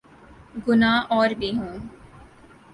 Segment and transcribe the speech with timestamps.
[0.67, 1.77] گناہ اور بھی ہوں۔